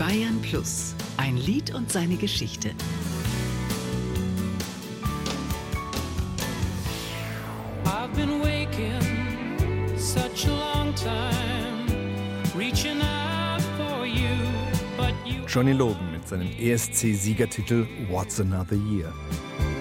Bayern 0.00 0.40
Plus, 0.40 0.94
ein 1.18 1.36
Lied 1.36 1.74
und 1.74 1.92
seine 1.92 2.16
Geschichte. 2.16 2.70
I've 7.84 8.10
been 8.16 8.40
waking 8.40 9.98
such 9.98 10.46
a 10.46 10.52
long 10.52 10.94
time, 10.94 11.84
reaching 12.56 13.02
out 13.02 13.60
for 13.76 14.06
you, 14.06 14.34
but 14.96 15.12
you. 15.26 15.44
Johnny 15.46 15.74
Logan 15.74 16.10
mit 16.12 16.26
seinem 16.26 16.48
ESC-Siegertitel 16.48 17.86
What's 18.08 18.40
Another 18.40 18.76
Year. 18.76 19.12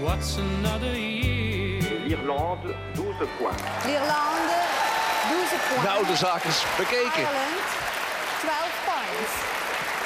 What's 0.04 0.38
another 0.38 0.97
year? 0.97 1.79
L'Irlande, 2.05 2.75
12 2.93 3.25
points. 3.39 3.61
L'Irlande, 3.86 4.59
12 5.29 5.70
points. 5.70 5.83
Nou, 5.86 6.05
de 6.05 6.15
zaak 6.17 6.43
is 6.43 6.65
bekeken. 6.77 7.21
Ireland, 7.21 7.63
12 8.41 8.83
points. 8.86 9.59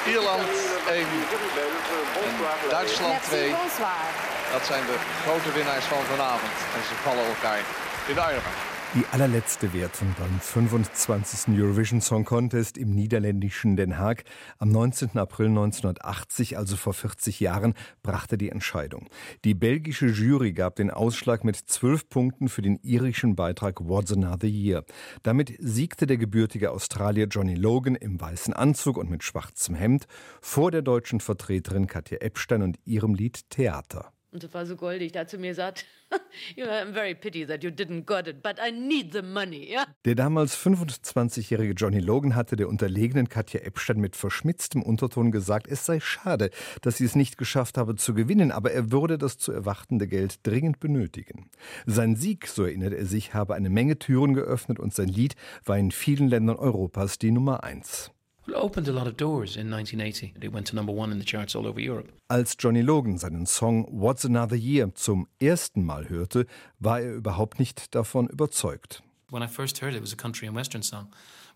Ierland 0.06 0.48
1 0.88 0.98
en 0.98 2.34
Duitsland 2.70 3.12
Merci, 3.12 3.28
2. 3.28 3.50
bonsoir. 3.50 4.04
Dat 4.52 4.66
zijn 4.66 4.84
de 4.86 4.96
grote 5.24 5.52
winnaars 5.52 5.84
van 5.84 6.02
vanavond. 6.14 6.56
En 6.76 6.82
ze 6.88 6.94
vallen 7.02 7.26
elkaar 7.26 7.60
in 8.06 8.14
de 8.14 8.20
armen. 8.20 8.54
Die 8.94 9.04
allerletzte 9.10 9.72
Wertung 9.72 10.14
beim 10.16 10.38
25. 10.38 11.58
Eurovision 11.58 12.00
Song 12.00 12.24
Contest 12.24 12.78
im 12.78 12.94
niederländischen 12.94 13.74
Den 13.74 13.98
Haag 13.98 14.22
am 14.58 14.68
19. 14.70 15.18
April 15.18 15.48
1980, 15.48 16.56
also 16.56 16.76
vor 16.76 16.94
40 16.94 17.40
Jahren, 17.40 17.74
brachte 18.04 18.38
die 18.38 18.50
Entscheidung. 18.50 19.08
Die 19.44 19.54
belgische 19.54 20.06
Jury 20.06 20.52
gab 20.52 20.76
den 20.76 20.92
Ausschlag 20.92 21.42
mit 21.42 21.56
zwölf 21.56 22.08
Punkten 22.08 22.48
für 22.48 22.62
den 22.62 22.78
irischen 22.84 23.34
Beitrag 23.34 23.80
What's 23.80 24.12
Another 24.12 24.48
Year. 24.48 24.84
Damit 25.24 25.54
siegte 25.58 26.06
der 26.06 26.16
gebürtige 26.16 26.70
Australier 26.70 27.26
Johnny 27.26 27.56
Logan 27.56 27.96
im 27.96 28.20
weißen 28.20 28.54
Anzug 28.54 28.96
und 28.96 29.10
mit 29.10 29.24
schwarzem 29.24 29.74
Hemd 29.74 30.06
vor 30.40 30.70
der 30.70 30.82
deutschen 30.82 31.18
Vertreterin 31.18 31.88
Katja 31.88 32.18
Epstein 32.18 32.62
und 32.62 32.78
ihrem 32.84 33.16
Lied 33.16 33.50
Theater. 33.50 34.12
Und 34.34 34.42
das 34.42 34.52
war 34.52 34.66
so 34.66 34.74
goldig. 34.74 35.12
Da 35.12 35.28
zu 35.28 35.38
mir 35.38 35.54
know, 36.56 36.72
I'm 36.72 36.92
very 36.92 37.14
pity 37.14 37.46
that 37.46 37.62
you 37.62 37.70
didn't 37.70 38.04
got 38.04 38.26
it, 38.26 38.42
but 38.42 38.56
I 38.58 38.72
need 38.72 39.12
the 39.12 39.22
money. 39.22 39.72
Ja? 39.72 39.86
Der 40.04 40.16
damals 40.16 40.56
25-jährige 40.56 41.74
Johnny 41.74 42.00
Logan 42.00 42.34
hatte 42.34 42.56
der 42.56 42.68
unterlegenen 42.68 43.28
Katja 43.28 43.60
Epstein 43.60 43.98
mit 43.98 44.16
verschmitztem 44.16 44.82
Unterton 44.82 45.30
gesagt, 45.30 45.68
es 45.68 45.86
sei 45.86 46.00
schade, 46.00 46.50
dass 46.82 46.96
sie 46.96 47.04
es 47.04 47.14
nicht 47.14 47.38
geschafft 47.38 47.78
habe 47.78 47.94
zu 47.94 48.12
gewinnen, 48.12 48.50
aber 48.50 48.72
er 48.72 48.90
würde 48.90 49.18
das 49.18 49.38
zu 49.38 49.52
erwartende 49.52 50.08
Geld 50.08 50.44
dringend 50.44 50.80
benötigen. 50.80 51.48
Sein 51.86 52.16
Sieg, 52.16 52.48
so 52.48 52.64
erinnert 52.64 52.92
er 52.92 53.06
sich, 53.06 53.34
habe 53.34 53.54
eine 53.54 53.70
Menge 53.70 54.00
Türen 54.00 54.34
geöffnet 54.34 54.80
und 54.80 54.92
sein 54.92 55.08
Lied 55.08 55.36
war 55.64 55.78
in 55.78 55.92
vielen 55.92 56.28
Ländern 56.28 56.56
Europas 56.56 57.18
die 57.18 57.30
Nummer 57.30 57.62
eins. 57.62 58.10
Well, 58.46 58.56
it 58.56 58.62
opened 58.62 58.88
a 58.88 58.92
lot 58.92 59.06
of 59.06 59.16
doors 59.16 59.56
in 59.56 59.70
1980. 59.70 60.34
It 60.42 60.52
went 60.52 60.66
to 60.68 60.76
number 60.76 60.92
one 60.92 61.12
in 61.12 61.18
the 61.18 61.24
charts 61.24 61.54
all 61.56 61.66
over 61.66 61.80
Europe. 61.80 62.12
Als 62.28 62.56
Johnny 62.58 62.82
Logan 62.82 63.18
seinen 63.18 63.46
Song 63.46 63.86
What's 63.90 64.24
Another 64.24 64.56
Year 64.56 64.94
zum 64.94 65.26
ersten 65.40 65.84
Mal 65.84 66.08
hörte, 66.08 66.46
war 66.78 67.00
er 67.00 67.14
überhaupt 67.14 67.58
nicht 67.58 67.94
davon 67.94 68.28
überzeugt. 68.28 69.02
When 69.30 69.42
I 69.42 69.48
first 69.48 69.80
heard 69.80 69.94
it, 69.94 69.96
it 69.96 70.02
was 70.02 70.12
a 70.12 70.16
country 70.16 70.46
and 70.46 70.54
western 70.56 70.82
song 70.82 71.08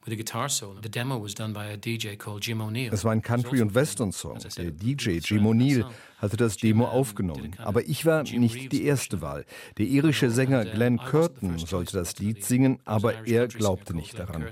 with 0.04 0.12
a 0.12 0.16
guitar 0.16 0.48
solo. 0.48 0.80
The 0.80 0.88
demo 0.88 1.22
was 1.22 1.34
done 1.34 1.52
by 1.52 1.66
a 1.66 1.76
DJ 1.76 2.16
called 2.16 2.44
Jim 2.44 2.60
O'Neill. 2.60 2.92
Es 2.92 3.04
war 3.04 3.12
ein 3.12 3.22
Country- 3.22 3.60
und 3.60 3.74
Western-Song. 3.74 4.38
Der 4.56 4.70
DJ 4.70 5.18
Jim 5.18 5.46
O'Neill 5.46 5.84
hatte 6.18 6.36
das 6.36 6.56
Demo 6.56 6.86
aufgenommen. 6.86 7.54
Aber 7.58 7.86
ich 7.86 8.06
war 8.06 8.22
nicht 8.22 8.72
die 8.72 8.84
erste 8.84 9.20
Wahl. 9.20 9.44
Der 9.76 9.86
irische 9.86 10.30
Sänger 10.30 10.64
Glenn 10.64 10.98
Curtin 10.98 11.58
sollte 11.58 11.98
das 11.98 12.18
Lied 12.18 12.44
singen, 12.44 12.80
aber 12.84 13.26
er 13.26 13.48
glaubte 13.48 13.94
nicht 13.94 14.18
daran. 14.18 14.48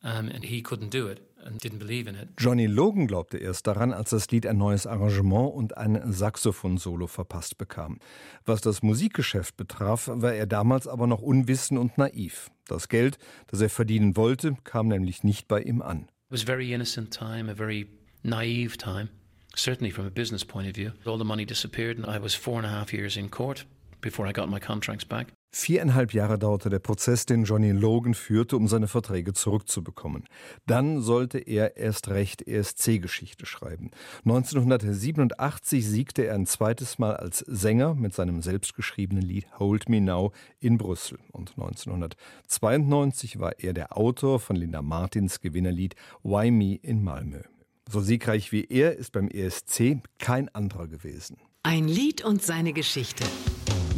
And 0.00 0.44
he 0.44 0.62
couldn't 0.62 0.90
do 0.90 1.08
it. 1.08 1.20
Johnny 2.38 2.66
Logan 2.66 3.06
glaubte 3.06 3.38
erst 3.38 3.66
daran, 3.66 3.92
als 3.92 4.10
das 4.10 4.30
Lied 4.30 4.46
ein 4.46 4.58
neues 4.58 4.86
Arrangement 4.86 5.52
und 5.52 5.76
ein 5.76 6.12
Saxophon-Solo 6.12 7.06
verpasst 7.06 7.58
bekam. 7.58 7.98
Was 8.44 8.60
das 8.60 8.82
Musikgeschäft 8.82 9.56
betraf, 9.56 10.08
war 10.12 10.34
er 10.34 10.46
damals 10.46 10.86
aber 10.86 11.06
noch 11.06 11.22
unwissend 11.22 11.78
und 11.78 11.98
naiv. 11.98 12.50
Das 12.66 12.88
Geld, 12.88 13.18
das 13.46 13.60
er 13.60 13.70
verdienen 13.70 14.16
wollte, 14.16 14.56
kam 14.64 14.88
nämlich 14.88 15.24
nicht 15.24 15.48
bei 15.48 15.62
ihm 15.62 15.82
an. 15.82 16.02
It 16.02 16.32
was 16.32 16.42
a 16.42 16.46
very 16.46 16.72
innocent 16.72 17.10
time, 17.10 17.50
a 17.50 17.54
very 17.54 17.88
naive 18.22 18.76
time, 18.76 19.08
certainly 19.56 19.90
from 19.90 20.06
a 20.06 20.10
business 20.10 20.44
point 20.44 20.68
of 20.68 20.74
view. 20.74 20.90
All 21.06 21.18
the 21.18 21.24
money 21.24 21.46
disappeared 21.46 21.98
and 21.98 22.06
I 22.06 22.22
was 22.22 22.34
four 22.34 22.56
and 22.56 22.66
a 22.66 22.70
half 22.70 22.92
years 22.92 23.16
in 23.16 23.30
court 23.30 23.64
before 24.00 24.28
I 24.28 24.32
got 24.32 24.48
my 24.48 24.60
contracts 24.60 25.04
back. 25.04 25.28
Viereinhalb 25.50 26.12
Jahre 26.12 26.38
dauerte 26.38 26.68
der 26.68 26.78
Prozess, 26.78 27.24
den 27.24 27.44
Johnny 27.44 27.70
Logan 27.70 28.12
führte, 28.12 28.56
um 28.56 28.68
seine 28.68 28.86
Verträge 28.86 29.32
zurückzubekommen. 29.32 30.24
Dann 30.66 31.00
sollte 31.00 31.38
er 31.38 31.78
erst 31.78 32.08
recht 32.08 32.46
ESC-Geschichte 32.46 33.46
schreiben. 33.46 33.90
1987 34.26 35.86
siegte 35.86 36.26
er 36.26 36.34
ein 36.34 36.44
zweites 36.44 36.98
Mal 36.98 37.16
als 37.16 37.38
Sänger 37.38 37.94
mit 37.94 38.14
seinem 38.14 38.42
selbstgeschriebenen 38.42 39.24
Lied 39.24 39.46
Hold 39.58 39.88
Me 39.88 40.02
Now 40.02 40.32
in 40.60 40.76
Brüssel. 40.76 41.18
Und 41.32 41.52
1992 41.52 43.40
war 43.40 43.58
er 43.58 43.72
der 43.72 43.96
Autor 43.96 44.40
von 44.40 44.54
Linda 44.54 44.82
Martins 44.82 45.40
Gewinnerlied 45.40 45.94
Why 46.22 46.50
Me 46.50 46.74
in 46.74 47.02
Malmö. 47.02 47.40
So 47.90 48.00
siegreich 48.00 48.52
wie 48.52 48.66
er 48.66 48.96
ist 48.96 49.12
beim 49.12 49.28
ESC 49.28 50.02
kein 50.18 50.50
anderer 50.54 50.88
gewesen. 50.88 51.38
Ein 51.62 51.88
Lied 51.88 52.22
und 52.22 52.42
seine 52.42 52.74
Geschichte. 52.74 53.24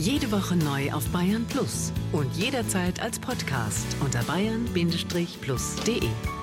Jede 0.00 0.33
Woche 0.33 0.56
neu 0.56 0.91
auf 0.93 1.05
Bayern 1.09 1.44
Plus 1.44 1.93
und 2.12 2.34
jederzeit 2.34 3.03
als 3.03 3.19
Podcast 3.19 3.84
unter 4.00 4.22
bayern-plus.de. 4.22 6.40